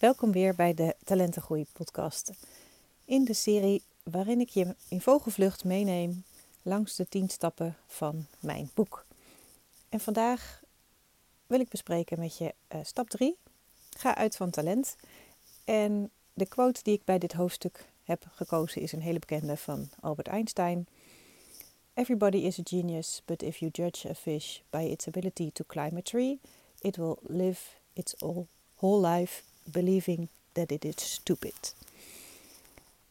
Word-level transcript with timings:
Welkom 0.00 0.32
weer 0.32 0.54
bij 0.54 0.74
de 0.74 0.94
Talentengroei 1.04 1.66
podcast. 1.72 2.32
In 3.04 3.24
de 3.24 3.34
serie 3.34 3.82
waarin 4.02 4.40
ik 4.40 4.48
je 4.48 4.74
in 4.88 5.00
vogelvlucht 5.00 5.64
meeneem 5.64 6.24
langs 6.62 6.96
de 6.96 7.08
10 7.08 7.28
stappen 7.28 7.76
van 7.86 8.26
mijn 8.38 8.70
boek. 8.74 9.06
En 9.88 10.00
vandaag 10.00 10.62
wil 11.46 11.60
ik 11.60 11.68
bespreken 11.68 12.18
met 12.18 12.38
je 12.38 12.54
uh, 12.74 12.80
stap 12.82 13.08
3. 13.08 13.36
Ga 13.96 14.16
uit 14.16 14.36
van 14.36 14.50
talent. 14.50 14.96
En 15.64 16.10
de 16.32 16.46
quote 16.46 16.82
die 16.82 16.94
ik 16.94 17.04
bij 17.04 17.18
dit 17.18 17.32
hoofdstuk 17.32 17.88
heb 18.04 18.26
gekozen 18.30 18.82
is 18.82 18.92
een 18.92 19.02
hele 19.02 19.18
bekende 19.18 19.56
van 19.56 19.88
Albert 20.00 20.28
Einstein. 20.28 20.86
Everybody 21.94 22.36
is 22.36 22.58
a 22.58 22.62
genius, 22.64 23.22
but 23.24 23.42
if 23.42 23.56
you 23.56 23.70
judge 23.70 24.08
a 24.08 24.14
fish 24.14 24.58
by 24.70 24.82
its 24.82 25.06
ability 25.06 25.50
to 25.52 25.64
climb 25.66 25.96
a 25.96 26.02
tree, 26.02 26.40
it 26.78 26.96
will 26.96 27.16
live 27.22 27.60
its 27.92 28.14
whole 28.74 29.08
life 29.08 29.42
believing 29.64 30.28
that 30.52 30.70
it 30.70 30.84
is 30.84 31.12
stupid. 31.12 31.74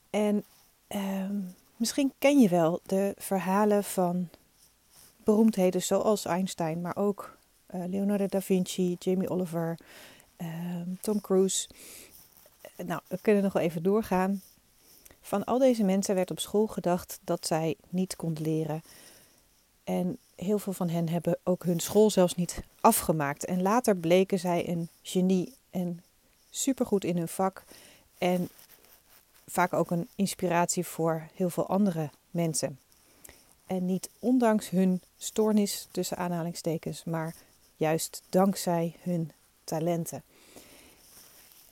En 0.09 0.44
ehm, 0.88 1.35
misschien 1.76 2.13
ken 2.17 2.40
je 2.40 2.49
wel 2.49 2.80
de 2.85 3.13
verhalen 3.17 3.84
van 3.84 4.30
beroemdheden 5.23 5.81
zoals 5.81 6.26
Einstein, 6.26 6.81
maar 6.81 6.95
ook 6.95 7.38
uh, 7.76 7.84
Leonardo 7.88 8.26
da 8.26 8.41
Vinci, 8.41 8.95
Jamie 8.99 9.30
Oliver, 9.30 9.77
ehm, 10.35 10.88
Tom 11.02 11.21
Cruise. 11.21 11.67
Eh, 12.76 12.85
nou, 12.85 13.02
we 13.07 13.18
kunnen 13.21 13.43
nog 13.43 13.54
wel 13.54 13.63
even 13.63 13.84
doorgaan. 13.84 14.41
Van 15.21 15.43
al 15.43 15.57
deze 15.57 15.84
mensen 15.84 16.16
werd 16.16 16.31
op 16.31 16.40
school 16.40 16.68
gedacht 16.68 17.20
dat 17.23 17.45
zij 17.45 17.76
niet 17.90 18.16
konden 18.16 18.43
leren. 18.43 18.84
En 19.84 20.18
heel 20.35 20.59
veel 20.59 20.73
van 20.73 20.90
hen 20.90 21.10
hebben 21.10 21.38
ook 21.43 21.63
hun 21.63 21.79
school 21.79 22.10
zelfs 22.10 22.35
niet 22.35 22.63
afgemaakt. 22.82 23.45
En 23.45 23.62
later 23.62 23.95
bleken 23.95 24.40
zij 24.40 24.70
een 24.70 24.90
genie 25.01 25.54
en 25.70 26.04
supergoed 26.49 27.03
in 27.03 27.17
hun 27.17 27.27
vak. 27.27 27.63
En 28.17 28.49
vaak 29.47 29.73
ook 29.73 29.91
een 29.91 30.09
inspiratie 30.15 30.85
voor 30.85 31.27
heel 31.33 31.49
veel 31.49 31.67
andere 31.67 32.09
mensen. 32.31 32.79
En 33.65 33.85
niet 33.85 34.09
ondanks 34.19 34.70
hun 34.70 35.01
stoornis 35.17 35.87
tussen 35.91 36.17
aanhalingstekens, 36.17 37.03
maar 37.03 37.35
juist 37.75 38.21
dankzij 38.29 38.95
hun 39.01 39.31
talenten. 39.63 40.23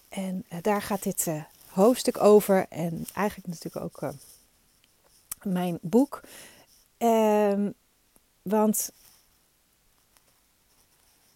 En 0.09 0.45
eh, 0.47 0.57
daar 0.61 0.81
gaat 0.81 1.03
dit 1.03 1.25
uh, 1.25 1.43
hoofdstuk 1.67 2.17
over 2.17 2.65
en 2.69 3.05
eigenlijk 3.13 3.47
natuurlijk 3.47 3.85
ook 3.85 4.01
uh, 4.01 4.09
mijn 5.43 5.77
boek. 5.81 6.21
Um, 6.97 7.73
want 8.41 8.91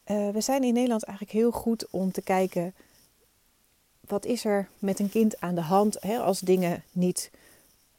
we 0.03 0.41
zijn 0.41 0.63
in 0.63 0.73
Nederland 0.73 1.03
eigenlijk 1.03 1.37
heel 1.37 1.51
goed 1.51 1.89
om 1.89 2.11
te 2.11 2.21
kijken 2.21 2.73
wat 4.11 4.25
is 4.25 4.45
er 4.45 4.69
met 4.79 4.99
een 4.99 5.09
kind 5.09 5.39
aan 5.39 5.55
de 5.55 5.61
hand 5.61 5.97
hè, 5.99 6.17
als 6.17 6.39
dingen 6.39 6.83
niet 6.91 7.31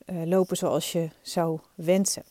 uh, 0.06 0.24
lopen 0.24 0.56
zoals 0.56 0.92
je 0.92 1.08
zou 1.22 1.60
wensen. 1.74 2.22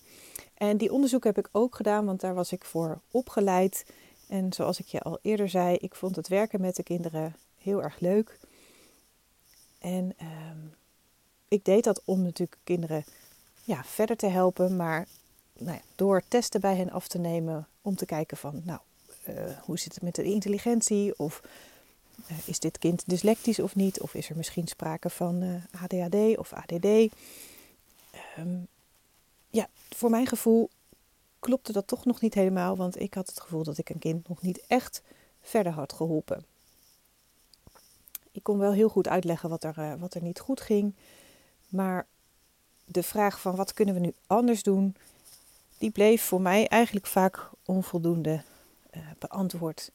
En 0.53 0.77
die 0.77 0.91
onderzoek 0.93 1.23
heb 1.23 1.37
ik 1.37 1.49
ook 1.51 1.75
gedaan, 1.75 2.05
want 2.05 2.21
daar 2.21 2.33
was 2.33 2.51
ik 2.51 2.65
voor 2.65 2.99
opgeleid. 3.11 3.85
En 4.27 4.53
zoals 4.53 4.79
ik 4.79 4.87
je 4.87 5.01
al 5.01 5.19
eerder 5.21 5.49
zei, 5.49 5.75
ik 5.75 5.95
vond 5.95 6.15
het 6.15 6.27
werken 6.27 6.61
met 6.61 6.75
de 6.75 6.83
kinderen 6.83 7.35
heel 7.57 7.83
erg 7.83 7.99
leuk. 7.99 8.39
En 9.79 10.13
ehm, 10.17 10.59
ik 11.47 11.65
deed 11.65 11.83
dat 11.83 12.01
om 12.05 12.21
natuurlijk 12.21 12.57
kinderen 12.63 13.05
ja, 13.63 13.83
verder 13.83 14.17
te 14.17 14.27
helpen, 14.27 14.75
maar 14.75 15.07
nou 15.57 15.77
ja, 15.77 15.81
door 15.95 16.21
testen 16.27 16.61
bij 16.61 16.75
hen 16.75 16.91
af 16.91 17.07
te 17.07 17.17
nemen 17.17 17.67
om 17.81 17.95
te 17.95 18.05
kijken 18.05 18.37
van, 18.37 18.61
nou, 18.65 18.79
uh, 19.29 19.35
hoe 19.61 19.79
zit 19.79 19.93
het 19.93 20.03
met 20.03 20.15
de 20.15 20.23
intelligentie 20.23 21.19
of 21.19 21.41
is 22.45 22.59
dit 22.59 22.77
kind 22.77 23.03
dyslectisch 23.05 23.59
of 23.59 23.75
niet? 23.75 24.01
Of 24.01 24.13
is 24.13 24.29
er 24.29 24.37
misschien 24.37 24.67
sprake 24.67 25.09
van 25.09 25.41
eh, 25.41 25.83
ADHD 25.83 26.37
of 26.37 26.53
ADD? 26.53 26.85
Ehm, 28.35 28.59
ja, 29.49 29.69
voor 29.89 30.09
mijn 30.09 30.27
gevoel 30.27 30.69
klopte 31.39 31.71
dat 31.71 31.87
toch 31.87 32.05
nog 32.05 32.21
niet 32.21 32.33
helemaal, 32.33 32.77
want 32.77 32.99
ik 32.99 33.13
had 33.13 33.27
het 33.27 33.39
gevoel 33.39 33.63
dat 33.63 33.77
ik 33.77 33.89
een 33.89 33.99
kind 33.99 34.27
nog 34.27 34.41
niet 34.41 34.63
echt 34.67 35.01
verder 35.41 35.71
had 35.71 35.93
geholpen. 35.93 36.45
Ik 38.31 38.43
kon 38.43 38.57
wel 38.57 38.73
heel 38.73 38.89
goed 38.89 39.07
uitleggen 39.07 39.49
wat 39.49 39.63
er, 39.63 39.75
uh, 39.77 39.93
wat 39.99 40.13
er 40.13 40.21
niet 40.21 40.39
goed 40.39 40.61
ging, 40.61 40.95
maar 41.69 42.07
de 42.85 43.03
vraag 43.03 43.41
van 43.41 43.55
wat 43.55 43.73
kunnen 43.73 43.93
we 43.93 43.99
nu 43.99 44.13
anders 44.27 44.63
doen, 44.63 44.95
die 45.77 45.91
bleef 45.91 46.23
voor 46.23 46.41
mij 46.41 46.67
eigenlijk 46.67 47.05
vaak 47.07 47.49
onvoldoende 47.65 48.43
beantwoord. 49.19 49.91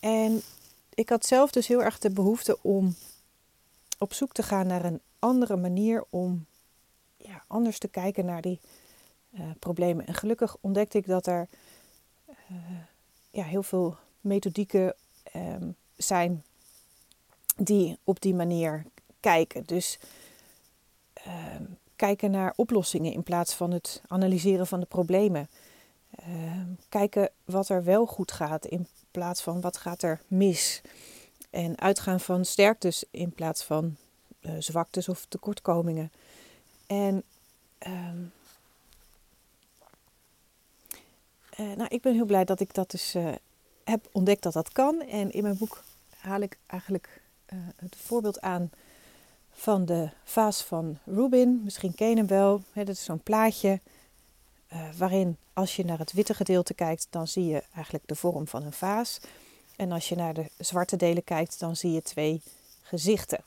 En 0.00 0.42
ik 0.94 1.08
had 1.08 1.26
zelf 1.26 1.50
dus 1.50 1.66
heel 1.66 1.82
erg 1.82 1.98
de 1.98 2.10
behoefte 2.10 2.62
om 2.62 2.94
op 3.98 4.12
zoek 4.12 4.32
te 4.32 4.42
gaan 4.42 4.66
naar 4.66 4.84
een 4.84 5.00
andere 5.18 5.56
manier 5.56 6.04
om 6.10 6.46
ja, 7.16 7.44
anders 7.46 7.78
te 7.78 7.88
kijken 7.88 8.24
naar 8.24 8.42
die 8.42 8.60
uh, 9.30 9.40
problemen. 9.58 10.06
En 10.06 10.14
gelukkig 10.14 10.56
ontdekte 10.60 10.98
ik 10.98 11.06
dat 11.06 11.26
er 11.26 11.48
uh, 12.50 12.56
ja, 13.30 13.44
heel 13.44 13.62
veel 13.62 13.96
methodieken 14.20 14.94
um, 15.36 15.76
zijn 15.96 16.44
die 17.56 17.98
op 18.04 18.20
die 18.20 18.34
manier 18.34 18.84
kijken. 19.20 19.64
Dus 19.66 19.98
uh, 21.26 21.54
kijken 21.96 22.30
naar 22.30 22.52
oplossingen 22.56 23.12
in 23.12 23.22
plaats 23.22 23.54
van 23.54 23.70
het 23.70 24.02
analyseren 24.06 24.66
van 24.66 24.80
de 24.80 24.86
problemen. 24.86 25.48
Ehm, 26.10 26.66
kijken 26.88 27.30
wat 27.44 27.68
er 27.68 27.84
wel 27.84 28.06
goed 28.06 28.32
gaat 28.32 28.66
in 28.66 28.86
plaats 29.12 29.42
van 29.42 29.60
wat 29.60 29.76
gaat 29.76 30.02
er 30.02 30.20
mis. 30.26 30.80
En 31.50 31.78
uitgaan 31.78 32.20
van 32.20 32.44
sterktes 32.44 33.04
in 33.10 33.32
plaats 33.32 33.62
van 33.62 33.96
uh, 34.40 34.52
zwaktes 34.58 35.08
of 35.08 35.26
tekortkomingen. 35.28 36.12
En 36.86 37.22
uh, 37.86 38.12
nou, 41.56 41.86
ik 41.88 42.00
ben 42.00 42.14
heel 42.14 42.24
blij 42.24 42.44
dat 42.44 42.60
ik 42.60 42.74
dat 42.74 42.90
dus 42.90 43.14
uh, 43.14 43.32
heb 43.84 44.08
ontdekt 44.12 44.42
dat 44.42 44.52
dat 44.52 44.72
kan. 44.72 45.02
En 45.02 45.30
in 45.30 45.42
mijn 45.42 45.58
boek 45.58 45.82
haal 46.18 46.40
ik 46.40 46.58
eigenlijk 46.66 47.20
het 47.76 47.96
voorbeeld 47.96 48.40
aan 48.40 48.70
van 49.50 49.84
de 49.84 50.10
vaas 50.24 50.62
van 50.62 50.98
Rubin. 51.04 51.60
Misschien 51.64 51.94
ken 51.94 52.08
je 52.08 52.16
hem 52.16 52.26
wel. 52.26 52.62
Hè, 52.72 52.84
dat 52.84 52.94
is 52.94 53.04
zo'n 53.04 53.22
plaatje 53.22 53.80
waarin 54.96 55.36
als 55.54 55.76
je 55.76 55.84
naar 55.84 55.98
het 55.98 56.12
witte 56.12 56.34
gedeelte 56.34 56.74
kijkt, 56.74 57.06
dan 57.10 57.28
zie 57.28 57.46
je 57.46 57.62
eigenlijk 57.74 58.06
de 58.08 58.14
vorm 58.14 58.46
van 58.48 58.62
een 58.62 58.72
vaas. 58.72 59.20
En 59.76 59.92
als 59.92 60.08
je 60.08 60.14
naar 60.14 60.34
de 60.34 60.50
zwarte 60.58 60.96
delen 60.96 61.24
kijkt, 61.24 61.58
dan 61.58 61.76
zie 61.76 61.92
je 61.92 62.02
twee 62.02 62.40
gezichten. 62.82 63.40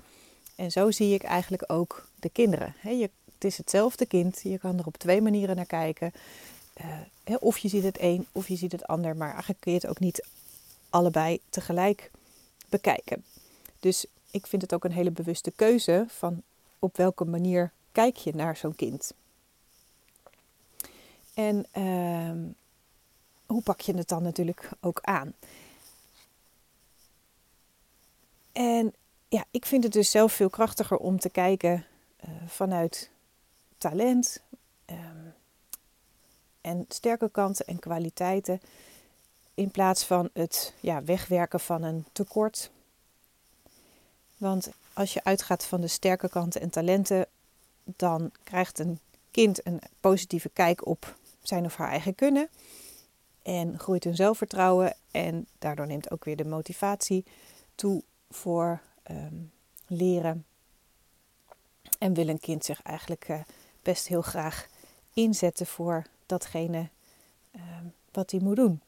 En 0.56 0.72
zo 0.72 0.92
zie 0.92 1.14
ik 1.14 1.24
eigenlijk 1.24 1.64
ook 1.68 2.08
de 2.20 2.30
kinderen. 2.30 2.76
je, 2.82 3.10
het 3.34 3.44
is 3.44 3.58
hetzelfde 3.58 4.06
kind, 4.06 4.40
je 4.44 4.58
kan 4.58 4.80
er 4.80 4.86
op 4.86 4.98
twee 4.98 5.22
manieren 5.22 5.56
naar 5.56 5.66
kijken. 5.66 6.14
Uh, 7.28 7.36
of 7.40 7.58
je 7.58 7.68
ziet 7.68 7.84
het 7.84 7.98
een 8.00 8.26
of 8.32 8.48
je 8.48 8.56
ziet 8.56 8.72
het 8.72 8.88
ander, 8.88 9.16
maar 9.16 9.30
eigenlijk 9.30 9.60
kun 9.60 9.72
je 9.72 9.78
het 9.78 9.88
ook 9.88 10.00
niet 10.00 10.28
allebei 10.90 11.40
tegelijk 11.50 12.12
bekijken. 12.70 13.24
Dus 13.80 14.06
ik 14.32 14.48
vind 14.48 14.62
het 14.62 14.74
ook 14.74 14.84
een 14.84 14.92
hele 14.92 15.12
bewuste 15.12 15.52
keuze 15.52 16.06
van 16.08 16.42
op 16.80 16.98
welke 16.98 17.26
manier 17.26 17.72
kijk 17.92 18.16
je 18.16 18.36
naar 18.36 18.58
zo'n 18.58 18.76
kind. 18.76 19.14
En 21.36 21.66
uh, 21.78 22.52
hoe 23.46 23.62
pak 23.62 23.82
je 23.82 23.98
het 23.98 24.08
dan 24.08 24.24
natuurlijk 24.24 24.70
ook 24.80 25.00
aan? 25.02 25.34
En 28.52 28.94
ja, 29.28 29.46
ik 29.52 29.66
vind 29.66 29.84
het 29.84 29.94
dus 29.94 30.12
zelf 30.12 30.34
veel 30.34 30.50
krachtiger 30.50 30.98
om 30.98 31.20
te 31.20 31.30
kijken 31.30 31.86
uh, 32.26 32.30
vanuit 32.48 33.10
talent 33.78 34.42
um, 34.86 35.34
en 36.62 36.86
sterke 36.88 37.30
kanten 37.30 37.66
en 37.66 37.80
kwaliteiten. 37.80 38.62
In 39.54 39.72
plaats 39.72 40.04
van 40.04 40.30
het 40.34 40.74
ja, 40.80 41.04
wegwerken 41.04 41.60
van 41.60 41.84
een 41.84 42.06
tekort. 42.12 42.72
Want 44.38 44.72
als 44.94 45.14
je 45.14 45.24
uitgaat 45.24 45.66
van 45.66 45.82
de 45.82 45.88
sterke 45.88 46.30
kanten 46.30 46.62
en 46.62 46.70
talenten, 46.70 47.28
dan 47.84 48.32
krijgt 48.44 48.80
een 48.80 49.00
kind 49.32 49.66
een 49.66 49.82
positieve 50.00 50.50
kijk 50.50 50.86
op 50.86 51.16
zijn 51.48 51.66
of 51.66 51.76
haar 51.76 51.90
eigen 51.90 52.16
kunnen. 52.16 52.50
En 53.44 53.80
groeit 53.80 54.04
hun 54.04 54.16
zelfvertrouwen 54.16 54.96
en 55.12 55.48
daardoor 55.60 55.88
neemt 55.88 56.12
ook 56.12 56.26
weer 56.26 56.36
de 56.36 56.46
motivatie 56.46 57.26
toe 57.76 58.04
voor 58.30 58.82
um, 59.12 59.52
leren. 59.88 60.46
En 62.00 62.14
wil 62.14 62.28
een 62.28 62.40
kind 62.40 62.66
zich 62.66 62.82
eigenlijk 62.82 63.28
uh, 63.30 63.40
best 63.82 64.08
heel 64.08 64.22
graag 64.22 64.68
inzetten 65.14 65.66
voor 65.66 66.04
datgene 66.26 66.90
uh, 67.56 67.62
wat 68.12 68.32
hij 68.32 68.40
moet 68.40 68.56
doen. 68.56 68.82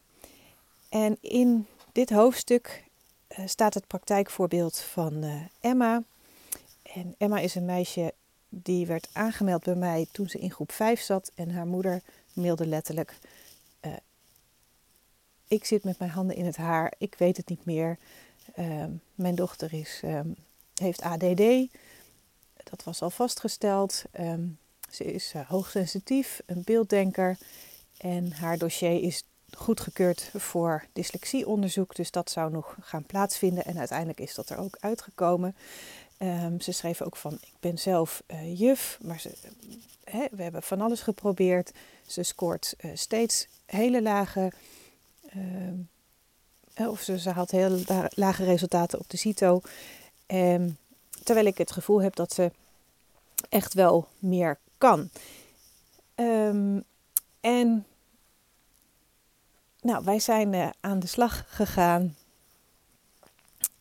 En 0.89 1.17
in 1.21 1.67
dit 1.91 2.09
hoofdstuk 2.09 2.83
uh, 3.27 3.47
staat 3.47 3.73
het 3.73 3.87
praktijkvoorbeeld 3.87 4.79
van 4.79 5.23
eh, 5.23 5.41
Emma. 5.59 6.03
En 6.83 7.15
Emma 7.17 7.39
is 7.39 7.55
een 7.55 7.65
meisje 7.65 8.13
die 8.49 8.85
werd 8.85 9.09
aangemeld 9.13 9.63
bij 9.63 9.75
mij 9.75 10.07
toen 10.11 10.29
ze 10.29 10.39
in 10.39 10.51
groep 10.51 10.71
5 10.71 11.01
zat 11.01 11.31
en 11.35 11.51
haar 11.51 11.67
moeder 11.67 12.01
mailde 12.37 12.67
letterlijk: 12.67 13.17
uh, 13.81 13.91
Ik 15.47 15.65
zit 15.65 15.83
met 15.83 15.99
mijn 15.99 16.11
handen 16.11 16.35
in 16.35 16.45
het 16.45 16.57
haar, 16.57 16.93
ik 16.97 17.15
weet 17.17 17.37
het 17.37 17.49
niet 17.49 17.65
meer. 17.65 17.97
Ehm, 18.55 18.91
mijn 19.15 19.35
dochter 19.35 19.73
is, 19.73 19.99
ehm, 20.03 20.29
heeft 20.75 21.01
ADD. 21.01 21.67
Dat 22.63 22.83
was 22.83 23.01
al 23.01 23.09
vastgesteld. 23.09 24.03
Ehm, 24.11 24.47
ze 24.89 25.13
is 25.13 25.33
uh, 25.35 25.49
hoogsensitief, 25.49 26.41
een 26.45 26.61
beelddenker. 26.65 27.37
En 27.97 28.31
haar 28.31 28.57
dossier 28.57 29.01
is 29.01 29.23
goedgekeurd 29.55 30.31
voor 30.35 30.85
dyslexieonderzoek. 30.93 31.95
Dus 31.95 32.11
dat 32.11 32.29
zou 32.29 32.51
nog 32.51 32.75
gaan 32.81 33.05
plaatsvinden. 33.05 33.65
En 33.65 33.77
uiteindelijk 33.77 34.19
is 34.19 34.35
dat 34.35 34.49
er 34.49 34.57
ook 34.57 34.77
uitgekomen. 34.79 35.55
Ze 36.59 36.71
schreef 36.71 37.01
ook 37.01 37.15
van, 37.15 37.33
ik 37.33 37.53
ben 37.59 37.77
zelf 37.77 38.23
uh, 38.27 38.59
juf, 38.59 38.99
maar 39.01 39.19
ze, 39.19 39.33
we 40.31 40.43
hebben 40.43 40.63
van 40.63 40.81
alles 40.81 41.01
geprobeerd. 41.01 41.71
Ze 42.07 42.23
scoort 42.23 42.75
uh, 42.79 42.91
steeds 42.93 43.47
hele 43.65 44.01
lage 44.01 44.51
of 46.75 47.01
ze, 47.01 47.19
ze 47.19 47.29
haalt 47.29 47.51
heel 47.51 47.79
lage 48.09 48.43
resultaten 48.43 48.99
op 48.99 49.09
de 49.09 49.17
CITO. 49.17 49.61
Ehm, 50.25 50.69
terwijl 51.23 51.45
ik 51.45 51.57
het 51.57 51.71
gevoel 51.71 52.01
heb 52.01 52.15
dat 52.15 52.33
ze 52.33 52.51
echt 53.49 53.73
wel 53.73 54.07
meer 54.19 54.57
kan. 54.77 55.09
En 57.39 57.85
nou, 59.81 60.03
wij 60.03 60.19
zijn 60.19 60.53
uh, 60.53 60.69
aan 60.79 60.99
de 60.99 61.07
slag 61.07 61.43
gegaan. 61.47 62.15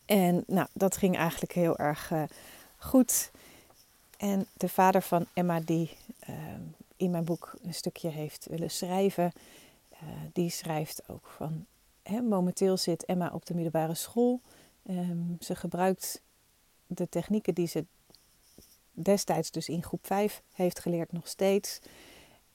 En 0.07 0.43
nou, 0.47 0.67
dat 0.73 0.97
ging 0.97 1.17
eigenlijk 1.17 1.51
heel 1.51 1.77
erg 1.77 2.11
uh, 2.11 2.23
goed. 2.77 3.31
En 4.17 4.45
de 4.53 4.69
vader 4.69 5.01
van 5.01 5.25
Emma, 5.33 5.59
die 5.59 5.97
uh, 6.29 6.35
in 6.95 7.11
mijn 7.11 7.25
boek 7.25 7.53
een 7.61 7.73
stukje 7.73 8.09
heeft 8.09 8.47
willen 8.49 8.71
schrijven, 8.71 9.31
uh, 9.93 9.99
die 10.33 10.49
schrijft 10.49 11.09
ook 11.09 11.27
van 11.27 11.65
momenteel 12.23 12.77
zit 12.77 13.05
Emma 13.05 13.29
op 13.33 13.45
de 13.45 13.53
middelbare 13.53 13.95
school. 13.95 14.41
Ehm, 14.83 15.19
ze 15.39 15.55
gebruikt 15.55 16.21
de 16.87 17.09
technieken 17.09 17.53
die 17.53 17.67
ze 17.67 17.85
destijds 18.91 19.51
dus 19.51 19.69
in 19.69 19.83
groep 19.83 20.05
5 20.05 20.41
heeft 20.53 20.79
geleerd 20.79 21.11
nog 21.11 21.27
steeds. 21.27 21.79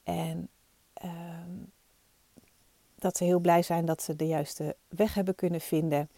En 0.03 0.49
ehm, 0.93 1.51
dat 2.95 3.17
ze 3.17 3.23
heel 3.23 3.39
blij 3.39 3.61
zijn 3.61 3.85
dat 3.85 4.03
ze 4.03 4.15
de 4.15 4.27
juiste 4.27 4.75
weg 4.87 5.13
hebben 5.13 5.35
kunnen 5.35 5.61
vinden 5.61 6.09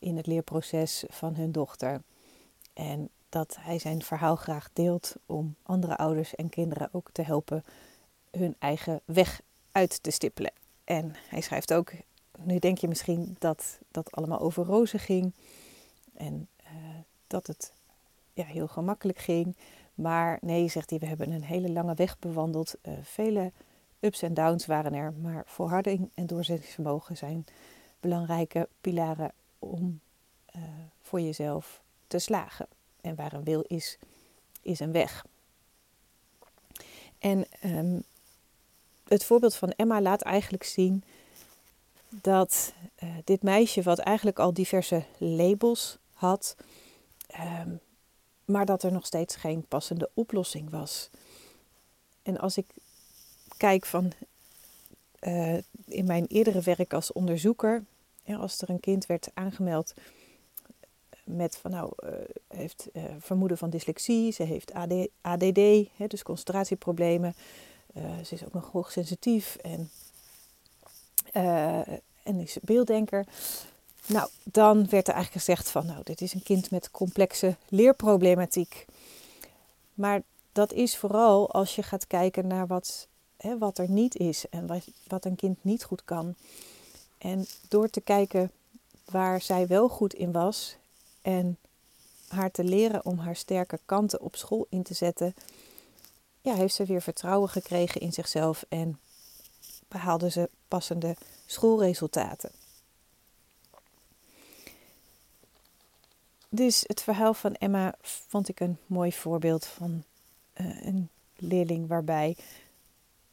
in 0.00 0.16
het 0.16 0.26
leerproces 0.26 1.04
van 1.08 1.34
hun 1.34 1.52
dochter. 1.52 2.02
En 2.72 3.08
dat 3.28 3.56
hij 3.60 3.78
zijn 3.78 4.02
verhaal 4.02 4.36
graag 4.36 4.68
deelt 4.72 5.14
om 5.26 5.54
andere 5.62 5.96
ouders 5.96 6.34
en 6.34 6.48
kinderen 6.48 6.88
ook 6.92 7.10
te 7.12 7.22
helpen 7.22 7.64
hun 8.30 8.56
eigen 8.58 9.00
weg 9.04 9.40
uit 9.72 10.02
te 10.02 10.10
stippelen. 10.10 10.52
En 10.84 11.14
hij 11.28 11.40
schrijft 11.40 11.72
ook 11.72 11.92
nu 12.42 12.58
denk 12.58 12.78
je 12.78 12.88
misschien 12.88 13.36
dat 13.38 13.78
dat 13.90 14.12
allemaal 14.12 14.40
over 14.40 14.64
rozen 14.64 14.98
ging 14.98 15.32
en 16.14 16.48
uh, 16.62 16.68
dat 17.26 17.46
het 17.46 17.72
ja, 18.32 18.44
heel 18.44 18.68
gemakkelijk 18.68 19.18
ging. 19.18 19.56
Maar 19.94 20.38
nee, 20.40 20.68
zegt 20.68 20.90
hij, 20.90 20.98
we 20.98 21.06
hebben 21.06 21.32
een 21.32 21.44
hele 21.44 21.70
lange 21.70 21.94
weg 21.94 22.18
bewandeld. 22.18 22.74
Uh, 22.82 22.94
vele 23.02 23.52
ups 24.00 24.22
en 24.22 24.34
downs 24.34 24.66
waren 24.66 24.94
er, 24.94 25.12
maar 25.12 25.42
volharding 25.46 26.10
en 26.14 26.26
doorzettingsvermogen 26.26 27.16
zijn 27.16 27.44
belangrijke 28.00 28.68
pilaren 28.80 29.32
om 29.60 30.00
uh, 30.56 30.62
voor 31.00 31.20
jezelf 31.20 31.82
te 32.06 32.18
slagen. 32.18 32.66
En 33.00 33.14
waar 33.14 33.32
een 33.32 33.44
wil 33.44 33.60
is, 33.60 33.98
is 34.62 34.80
een 34.80 34.92
weg. 34.92 35.26
En 37.18 37.46
um, 37.64 38.02
het 39.08 39.24
voorbeeld 39.24 39.54
van 39.54 39.70
Emma 39.70 40.00
laat 40.00 40.22
eigenlijk 40.22 40.64
zien 40.64 41.04
dat 42.08 42.74
uh, 43.02 43.14
dit 43.24 43.42
meisje, 43.42 43.82
wat 43.82 43.98
eigenlijk 43.98 44.38
al 44.38 44.52
diverse 44.52 45.04
labels 45.18 45.98
had, 46.12 46.56
um, 47.40 47.80
maar 48.44 48.66
dat 48.66 48.82
er 48.82 48.92
nog 48.92 49.06
steeds 49.06 49.36
geen 49.36 49.66
passende 49.68 50.10
oplossing 50.14 50.70
was. 50.70 51.10
En 52.22 52.38
als 52.38 52.56
ik 52.56 52.66
kijk 53.56 53.86
van 53.86 54.12
uh, 55.20 55.58
in 55.86 56.04
mijn 56.04 56.26
eerdere 56.26 56.60
werk 56.60 56.92
als 56.92 57.12
onderzoeker, 57.12 57.84
als 58.38 58.60
er 58.60 58.70
een 58.70 58.80
kind 58.80 59.06
werd 59.06 59.28
aangemeld 59.34 59.94
met 61.24 61.56
van 61.56 61.70
nou, 61.70 61.92
uh, 62.04 62.10
heeft 62.48 62.88
uh, 62.92 63.02
vermoeden 63.18 63.58
van 63.58 63.70
dyslexie, 63.70 64.32
ze 64.32 64.42
heeft 64.42 64.72
AD, 64.72 65.08
ADD, 65.20 65.58
hè, 65.96 66.06
dus 66.06 66.22
concentratieproblemen, 66.22 67.34
ze 67.94 68.34
is 68.34 68.44
ook 68.44 68.52
nog 68.52 68.72
hoogsensitief 68.72 69.56
en 69.56 69.90
en 72.22 72.40
is 72.40 72.58
beelddenker. 72.62 73.26
Nou, 74.06 74.28
dan 74.44 74.76
werd 74.76 75.08
er 75.08 75.14
eigenlijk 75.14 75.44
gezegd 75.44 75.70
van, 75.70 75.86
nou, 75.86 76.00
dit 76.02 76.20
is 76.20 76.34
een 76.34 76.42
kind 76.42 76.70
met 76.70 76.90
complexe 76.90 77.56
leerproblematiek. 77.68 78.84
Maar 79.94 80.22
dat 80.52 80.72
is 80.72 80.96
vooral 80.96 81.52
als 81.52 81.74
je 81.74 81.82
gaat 81.82 82.06
kijken 82.06 82.46
naar 82.46 82.66
wat, 82.66 83.08
hè, 83.36 83.58
wat 83.58 83.78
er 83.78 83.90
niet 83.90 84.16
is 84.16 84.48
en 84.48 84.66
wat, 84.66 84.86
wat 85.06 85.24
een 85.24 85.36
kind 85.36 85.64
niet 85.64 85.84
goed 85.84 86.04
kan. 86.04 86.34
En 87.20 87.46
door 87.68 87.88
te 87.88 88.00
kijken 88.00 88.50
waar 89.04 89.40
zij 89.40 89.66
wel 89.66 89.88
goed 89.88 90.14
in 90.14 90.32
was 90.32 90.76
en 91.22 91.58
haar 92.28 92.50
te 92.50 92.64
leren 92.64 93.04
om 93.04 93.18
haar 93.18 93.36
sterke 93.36 93.80
kanten 93.84 94.20
op 94.20 94.36
school 94.36 94.66
in 94.68 94.82
te 94.82 94.94
zetten, 94.94 95.34
ja, 96.40 96.54
heeft 96.54 96.74
ze 96.74 96.84
weer 96.84 97.02
vertrouwen 97.02 97.48
gekregen 97.48 98.00
in 98.00 98.12
zichzelf 98.12 98.64
en 98.68 99.00
behaalde 99.88 100.30
ze 100.30 100.50
passende 100.68 101.16
schoolresultaten. 101.46 102.50
Dus 106.48 106.84
het 106.86 107.02
verhaal 107.02 107.34
van 107.34 107.54
Emma 107.54 107.94
vond 108.02 108.48
ik 108.48 108.60
een 108.60 108.78
mooi 108.86 109.12
voorbeeld 109.12 109.66
van 109.66 110.04
uh, 110.54 110.86
een 110.86 111.08
leerling 111.36 111.88
waarbij 111.88 112.36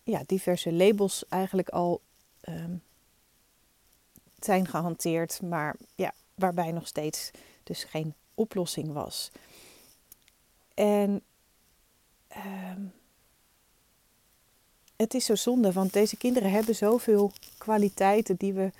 ja, 0.03 0.23
diverse 0.25 0.73
labels 0.73 1.25
eigenlijk 1.29 1.69
al 1.69 2.01
um, 2.49 2.81
zijn 4.39 4.67
gehanteerd, 4.67 5.41
maar 5.41 5.75
ja, 5.95 6.13
waarbij 6.35 6.71
nog 6.71 6.87
steeds 6.87 7.31
dus 7.63 7.83
geen 7.83 8.13
oplossing 8.33 8.93
was. 8.93 9.31
En 10.73 11.21
um, 12.35 12.93
het 14.95 15.13
is 15.13 15.25
zo 15.25 15.35
zonde, 15.35 15.71
want 15.71 15.93
deze 15.93 16.17
kinderen 16.17 16.51
hebben 16.51 16.75
zoveel 16.75 17.31
kwaliteiten 17.57 18.35
die 18.35 18.53
we 18.53 18.71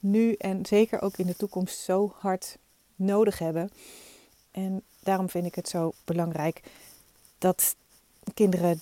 nu 0.00 0.32
en 0.32 0.66
zeker 0.66 1.02
ook 1.02 1.16
in 1.16 1.26
de 1.26 1.36
toekomst 1.36 1.78
zo 1.78 2.14
hard 2.18 2.58
nodig 2.94 3.38
hebben. 3.38 3.70
En 4.50 4.82
daarom 5.00 5.30
vind 5.30 5.46
ik 5.46 5.54
het 5.54 5.68
zo 5.68 5.92
belangrijk 6.04 6.62
dat 7.38 7.76
kinderen 8.34 8.80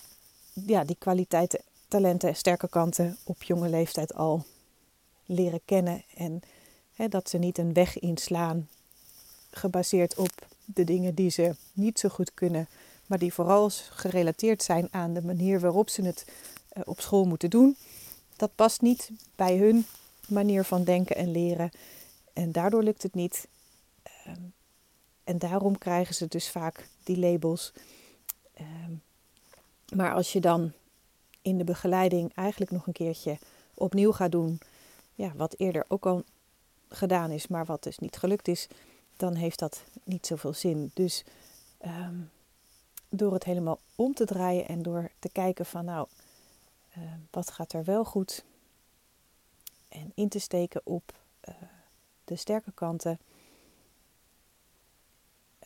ja, 0.53 0.83
die 0.83 0.95
kwaliteiten, 0.99 1.61
talenten, 1.87 2.35
sterke 2.35 2.69
kanten 2.69 3.17
op 3.23 3.43
jonge 3.43 3.69
leeftijd 3.69 4.13
al 4.13 4.45
leren 5.25 5.61
kennen. 5.65 6.03
En 6.15 6.41
hè, 6.93 7.07
dat 7.07 7.29
ze 7.29 7.37
niet 7.37 7.57
een 7.57 7.73
weg 7.73 7.99
inslaan 7.99 8.67
gebaseerd 9.51 10.15
op 10.15 10.47
de 10.65 10.83
dingen 10.83 11.15
die 11.15 11.29
ze 11.29 11.55
niet 11.73 11.99
zo 11.99 12.09
goed 12.09 12.33
kunnen, 12.33 12.67
maar 13.05 13.17
die 13.17 13.33
vooral 13.33 13.69
gerelateerd 13.89 14.63
zijn 14.63 14.87
aan 14.91 15.13
de 15.13 15.23
manier 15.23 15.59
waarop 15.59 15.89
ze 15.89 16.01
het 16.01 16.25
eh, 16.69 16.81
op 16.85 17.01
school 17.01 17.25
moeten 17.25 17.49
doen. 17.49 17.75
Dat 18.35 18.55
past 18.55 18.81
niet 18.81 19.11
bij 19.35 19.57
hun 19.57 19.85
manier 20.27 20.63
van 20.63 20.83
denken 20.83 21.15
en 21.15 21.31
leren. 21.31 21.71
En 22.33 22.51
daardoor 22.51 22.83
lukt 22.83 23.03
het 23.03 23.13
niet. 23.13 23.47
Ehm, 24.03 24.41
en 25.23 25.37
daarom 25.37 25.77
krijgen 25.77 26.15
ze 26.15 26.27
dus 26.27 26.49
vaak 26.49 26.87
die 27.03 27.17
labels. 27.17 27.73
Ehm, 28.53 28.91
maar 29.95 30.13
als 30.13 30.33
je 30.33 30.39
dan 30.39 30.71
in 31.41 31.57
de 31.57 31.63
begeleiding 31.63 32.31
eigenlijk 32.35 32.71
nog 32.71 32.87
een 32.87 32.93
keertje 32.93 33.37
opnieuw 33.73 34.11
gaat 34.11 34.31
doen, 34.31 34.59
ja, 35.15 35.31
wat 35.35 35.55
eerder 35.57 35.85
ook 35.87 36.05
al 36.05 36.23
gedaan 36.89 37.31
is, 37.31 37.47
maar 37.47 37.65
wat 37.65 37.83
dus 37.83 37.97
niet 37.97 38.17
gelukt 38.17 38.47
is, 38.47 38.67
dan 39.17 39.35
heeft 39.35 39.59
dat 39.59 39.83
niet 40.03 40.25
zoveel 40.25 40.53
zin. 40.53 40.91
Dus 40.93 41.23
ehm, 41.77 42.19
door 43.09 43.33
het 43.33 43.43
helemaal 43.43 43.79
om 43.95 44.13
te 44.13 44.25
draaien 44.25 44.67
en 44.67 44.81
door 44.81 45.11
te 45.19 45.29
kijken 45.29 45.65
van 45.65 45.85
nou, 45.85 46.07
uh, 46.97 47.03
wat 47.31 47.51
gaat 47.51 47.73
er 47.73 47.83
wel 47.83 48.05
goed? 48.05 48.45
En 49.89 50.11
in 50.15 50.29
te 50.29 50.39
steken 50.39 50.81
op 50.83 51.13
uh, 51.49 51.55
de 52.23 52.35
sterke 52.35 52.71
kanten. 52.71 53.19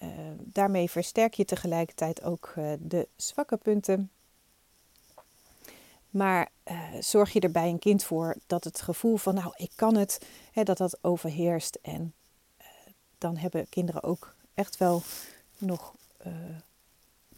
Uh, 0.02 0.10
daarmee 0.38 0.90
versterk 0.90 1.34
je 1.34 1.46
tegelijkertijd 1.46 2.24
ook 2.24 2.54
de 2.80 3.08
zwakke 3.16 3.58
punten. 3.58 4.12
Maar 6.10 6.50
zorg 7.00 7.34
je 7.34 7.40
er 7.40 7.52
bij 7.52 7.70
een 7.70 7.80
kind 7.80 8.04
voor 8.04 8.36
dat 8.48 8.64
het 8.64 8.82
gevoel 8.82 9.18
van, 9.18 9.36
nou, 9.36 9.54
ik 9.56 9.72
kan 9.76 9.96
het, 9.96 10.22
hè, 10.52 10.64
dat 10.64 10.78
dat 10.78 11.04
overheerst. 11.04 11.80
En 11.82 12.14
dan 13.18 13.38
hebben 13.38 13.70
kinderen 13.70 14.04
ook 14.04 14.36
echt 14.54 14.78
wel 14.78 15.02
nog 15.58 15.94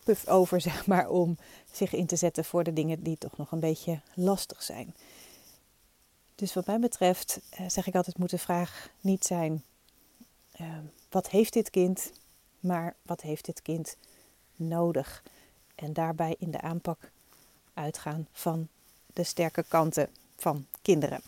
puff 0.03 0.27
over, 0.27 0.61
zeg 0.71 0.87
maar, 0.87 1.09
om 1.09 1.37
zich 1.71 1.93
in 1.93 2.05
te 2.05 2.15
zetten 2.15 2.45
voor 2.45 2.63
de 2.63 2.73
dingen 2.73 3.03
die 3.03 3.17
toch 3.17 3.37
nog 3.37 3.51
een 3.51 3.59
beetje 3.59 3.99
lastig 4.13 4.63
zijn. 4.63 4.95
Dus 6.35 6.53
wat 6.53 6.65
mij 6.65 6.79
betreft 6.79 7.39
eh, 7.49 7.69
zeg 7.69 7.87
ik 7.87 7.95
altijd, 7.95 8.17
moet 8.17 8.29
de 8.29 8.37
vraag 8.37 8.89
niet 9.01 9.25
zijn 9.25 9.63
wat 11.09 11.29
heeft 11.29 11.53
dit 11.53 11.69
kind, 11.69 12.11
maar 12.59 12.95
wat 13.01 13.21
heeft 13.21 13.45
dit 13.45 13.61
kind 13.61 13.97
nodig? 14.55 15.23
En 15.75 15.93
daarbij 15.93 16.35
in 16.39 16.51
de 16.51 16.61
aanpak 16.61 17.11
uitgaan 17.73 18.27
van 18.31 18.67
de 19.13 19.23
sterke 19.23 19.63
kanten 19.67 20.09
van 20.37 20.65
kinderen. 20.81 21.21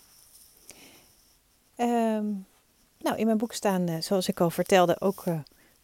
Ehm, 1.76 2.26
nou, 2.98 3.18
in 3.18 3.26
mijn 3.26 3.38
boek 3.38 3.54
staan, 3.54 3.88
eh, 3.88 4.02
zoals 4.02 4.28
ik 4.28 4.40
al 4.40 4.50
vertelde, 4.50 5.02
ook 5.02 5.26
uh, 5.26 5.40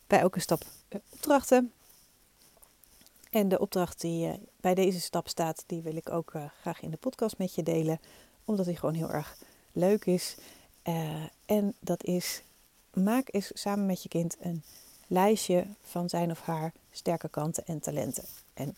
bij 0.08 0.20
elke 0.20 0.40
stap 0.40 0.64
uh, 0.64 1.00
opdrachten. 1.10 1.72
En 3.30 3.50
de 3.50 3.60
opdracht 3.60 4.02
die 4.02 4.40
bij 4.56 4.76
deze 4.76 5.02
stap 5.02 5.28
staat, 5.28 5.64
die 5.68 5.82
wil 5.82 5.96
ik 5.96 6.12
ook 6.12 6.34
graag 6.62 6.82
in 6.82 6.90
de 6.90 6.98
podcast 6.98 7.38
met 7.38 7.56
je 7.56 7.64
delen, 7.64 8.00
omdat 8.46 8.66
die 8.66 8.76
gewoon 8.76 8.96
heel 8.96 9.12
erg 9.12 9.38
leuk 9.72 10.06
is. 10.06 10.38
en 11.46 11.74
dat 11.80 12.04
is, 12.04 12.42
maak 12.94 13.28
eens 13.32 13.52
samen 13.54 13.86
met 13.86 14.04
je 14.04 14.10
kind 14.10 14.36
een 14.40 14.64
lijstje 15.08 15.66
van 15.82 16.10
zijn 16.10 16.32
of 16.32 16.42
haar 16.42 16.74
sterke 16.92 17.30
kanten 17.30 17.66
en 17.66 17.80
talenten. 17.80 18.24
En 18.54 18.76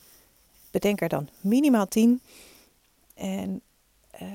bedenk 0.72 1.02
er 1.02 1.10
dan 1.10 1.30
minimaal 1.42 1.88
10. 1.88 2.22
En 3.14 3.62
uh, 4.22 4.28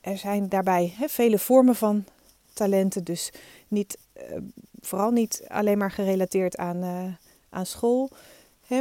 er 0.00 0.18
zijn 0.18 0.48
daarbij 0.48 0.94
vele 1.06 1.38
vormen 1.38 1.74
van 1.74 2.04
talenten. 2.52 3.04
Dus 3.04 3.32
niet, 3.68 3.98
uh, 4.16 4.36
vooral 4.80 5.10
niet 5.10 5.44
alleen 5.48 5.78
maar 5.78 5.90
gerelateerd 5.90 6.56
aan, 6.56 6.84
uh, 6.84 7.14
aan 7.48 7.66
school. 7.66 8.10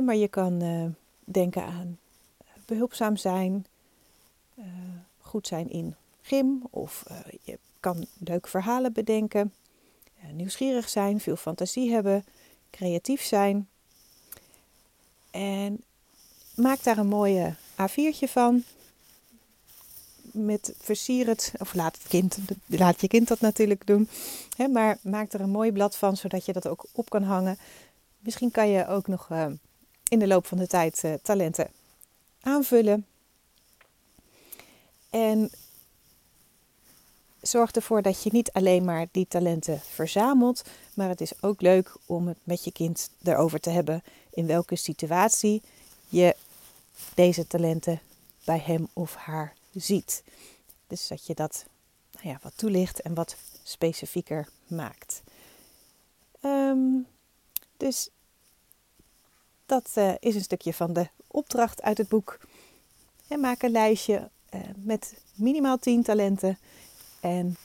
Maar 0.03 0.15
je 0.15 0.27
kan 0.27 0.59
denken 1.23 1.63
aan 1.63 1.97
behulpzaam 2.65 3.17
zijn, 3.17 3.65
goed 5.19 5.47
zijn 5.47 5.69
in 5.69 5.95
gym. 6.21 6.63
Of 6.69 7.03
je 7.43 7.59
kan 7.79 8.05
leuke 8.17 8.49
verhalen 8.49 8.93
bedenken. 8.93 9.53
nieuwsgierig 10.31 10.89
zijn, 10.89 11.19
veel 11.19 11.35
fantasie 11.35 11.91
hebben, 11.91 12.25
creatief 12.69 13.21
zijn. 13.21 13.67
En 15.31 15.83
maak 16.55 16.83
daar 16.83 16.97
een 16.97 17.07
mooie 17.07 17.53
A4'tje 17.81 18.29
van. 18.29 18.63
Met 20.21 20.73
versier 20.79 21.27
het, 21.27 21.53
of 21.57 21.73
laat, 21.73 21.97
het 21.97 22.07
kind, 22.07 22.37
laat 22.65 23.01
je 23.01 23.07
kind 23.07 23.27
dat 23.27 23.39
natuurlijk 23.39 23.87
doen. 23.87 24.09
Hè, 24.57 24.67
maar 24.67 24.97
maak 25.01 25.33
er 25.33 25.41
een 25.41 25.49
mooi 25.49 25.71
blad 25.71 25.95
van, 25.95 26.17
zodat 26.17 26.45
je 26.45 26.53
dat 26.53 26.67
ook 26.67 26.85
op 26.91 27.09
kan 27.09 27.23
hangen. 27.23 27.57
Misschien 28.19 28.51
kan 28.51 28.69
je 28.69 28.87
ook 28.87 29.07
nog 29.07 29.29
uh, 29.31 29.45
in 30.07 30.19
de 30.19 30.27
loop 30.27 30.45
van 30.45 30.57
de 30.57 30.67
tijd 30.67 31.01
uh, 31.05 31.13
talenten 31.13 31.67
aanvullen. 32.41 33.05
En 35.09 35.51
zorg 37.41 37.71
ervoor 37.71 38.01
dat 38.01 38.23
je 38.23 38.29
niet 38.33 38.51
alleen 38.51 38.85
maar 38.85 39.07
die 39.11 39.27
talenten 39.27 39.79
verzamelt, 39.79 40.61
maar 40.93 41.09
het 41.09 41.21
is 41.21 41.41
ook 41.41 41.61
leuk 41.61 41.95
om 42.05 42.27
het 42.27 42.37
met 42.43 42.63
je 42.63 42.71
kind 42.71 43.09
erover 43.23 43.59
te 43.59 43.69
hebben 43.69 44.03
in 44.29 44.45
welke 44.45 44.75
situatie 44.75 45.61
je 46.07 46.35
deze 47.13 47.47
talenten 47.47 48.01
bij 48.43 48.59
hem 48.59 48.87
of 48.93 49.15
haar 49.15 49.53
ziet. 49.73 50.23
Dus 50.87 51.07
dat 51.07 51.25
je 51.25 51.33
dat 51.33 51.65
nou 52.11 52.27
ja, 52.27 52.39
wat 52.41 52.57
toelicht 52.57 53.01
en 53.01 53.13
wat 53.13 53.35
specifieker 53.63 54.47
maakt. 54.67 55.21
Um, 56.41 57.07
dus 57.77 58.09
dat 59.65 59.91
uh, 59.97 60.13
is 60.19 60.35
een 60.35 60.41
stukje 60.41 60.73
van 60.73 60.93
de 60.93 61.07
opdracht 61.27 61.81
uit 61.81 61.97
het 61.97 62.07
boek. 62.07 62.39
En 63.27 63.39
maak 63.39 63.61
een 63.61 63.71
lijstje 63.71 64.29
uh, 64.53 64.61
met 64.75 65.13
minimaal 65.33 65.77
10 65.77 66.03
talenten. 66.03 66.57
En 67.19 67.57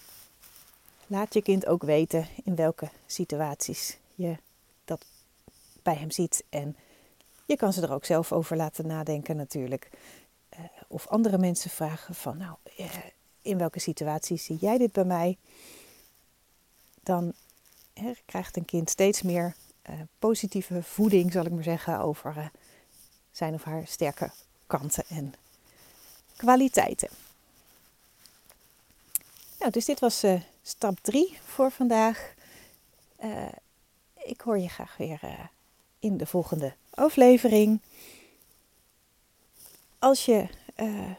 laat 1.07 1.35
je 1.35 1.43
kind 1.43 1.67
ook 1.67 1.83
weten 1.83 2.29
in 2.45 2.55
welke 2.55 2.89
situaties 3.07 3.99
je 4.15 4.37
dat 4.85 5.05
bij 5.83 5.95
hem 5.95 6.11
ziet. 6.11 6.45
En 6.49 6.77
je 7.51 7.57
kan 7.57 7.73
ze 7.73 7.83
er 7.83 7.93
ook 7.93 8.05
zelf 8.05 8.33
over 8.33 8.57
laten 8.57 8.87
nadenken 8.87 9.37
natuurlijk. 9.37 9.89
Uh, 10.53 10.61
of 10.89 11.07
andere 11.07 11.39
mensen 11.39 11.71
vragen 11.71 12.15
van, 12.15 12.37
nou, 12.37 12.57
uh, 12.79 12.87
in 13.43 13.59
welke 13.59 13.81
situaties 13.81 14.45
zie 14.45 14.57
jij 14.61 14.79
dit 14.79 14.93
bij 14.93 15.05
mij? 15.05 15.39
Dan 17.03 17.33
krijgt 18.25 18.57
een 18.57 18.65
kind 18.65 18.91
steeds 18.91 19.23
meer 19.23 19.55
positieve 20.19 20.83
voeding, 20.83 21.33
zal 21.33 21.45
ik 21.45 21.53
maar 21.53 21.63
zeggen, 21.63 22.01
over 22.01 22.51
zijn 23.33 23.55
of 23.55 23.63
haar 23.63 23.87
sterke 23.87 24.31
kanten 24.67 25.05
en 25.09 25.35
kwaliteiten. 26.37 27.09
Nou, 29.59 29.71
dus 29.71 29.85
dit 29.85 30.01
was 30.01 30.25
stap 30.63 30.99
3 31.01 31.39
voor 31.45 31.71
vandaag. 31.71 32.35
ik 34.15 34.41
hoor 34.41 34.59
je 34.59 34.69
graag 34.69 34.97
weer 34.97 35.51
in 36.01 36.17
de 36.17 36.27
volgende 36.27 36.75
aflevering. 36.91 37.81
Als 39.99 40.25
je 40.25 40.47
uh, 40.77 41.11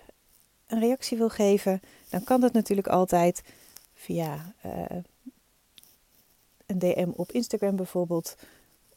een 0.67 0.79
reactie 0.79 1.17
wil 1.17 1.29
geven, 1.29 1.81
dan 2.09 2.23
kan 2.23 2.41
dat 2.41 2.53
natuurlijk 2.53 2.87
altijd 2.87 3.43
via 3.93 4.53
uh, 4.65 4.85
een 6.65 6.79
DM 6.79 7.09
op 7.15 7.31
Instagram 7.31 7.75
bijvoorbeeld. 7.75 8.35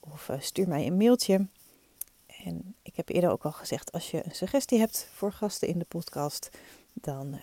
Of 0.00 0.28
uh, 0.28 0.40
stuur 0.40 0.68
mij 0.68 0.86
een 0.86 0.96
mailtje. 0.96 1.46
En 2.26 2.74
ik 2.82 2.96
heb 2.96 3.08
eerder 3.08 3.30
ook 3.30 3.44
al 3.44 3.52
gezegd, 3.52 3.92
als 3.92 4.10
je 4.10 4.24
een 4.24 4.34
suggestie 4.34 4.78
hebt 4.78 5.08
voor 5.12 5.32
gasten 5.32 5.68
in 5.68 5.78
de 5.78 5.84
podcast, 5.84 6.50
dan 6.92 7.40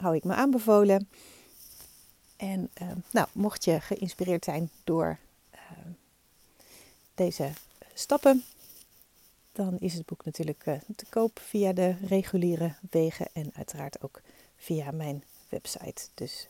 hou 0.00 0.16
ik 0.16 0.24
me 0.24 0.34
aanbevolen. 0.34 1.08
En 2.36 2.70
nou, 3.10 3.28
mocht 3.32 3.64
je 3.64 3.80
geïnspireerd 3.80 4.44
zijn 4.44 4.70
door 4.84 5.18
deze 7.14 7.50
stappen, 7.98 8.44
dan 9.52 9.78
is 9.78 9.94
het 9.94 10.06
boek 10.06 10.24
natuurlijk 10.24 10.66
uh, 10.66 10.74
te 10.96 11.06
koop 11.08 11.40
via 11.42 11.72
de 11.72 11.96
reguliere 12.06 12.74
wegen 12.90 13.26
en 13.32 13.50
uiteraard 13.54 14.02
ook 14.02 14.20
via 14.56 14.90
mijn 14.90 15.24
website. 15.48 16.08
Dus 16.14 16.48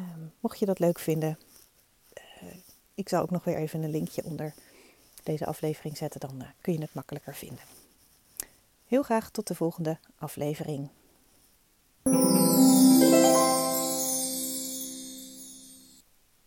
um, 0.00 0.32
mocht 0.40 0.58
je 0.58 0.66
dat 0.66 0.78
leuk 0.78 0.98
vinden, 0.98 1.38
uh, 2.42 2.48
ik 2.94 3.08
zal 3.08 3.22
ook 3.22 3.30
nog 3.30 3.44
weer 3.44 3.56
even 3.56 3.82
een 3.82 3.90
linkje 3.90 4.24
onder 4.24 4.54
deze 5.22 5.46
aflevering 5.46 5.96
zetten, 5.96 6.20
dan 6.20 6.34
uh, 6.40 6.48
kun 6.60 6.72
je 6.72 6.80
het 6.80 6.94
makkelijker 6.94 7.34
vinden. 7.34 7.64
Heel 8.86 9.02
graag 9.02 9.30
tot 9.30 9.46
de 9.46 9.54
volgende 9.54 9.98
aflevering. 10.18 10.88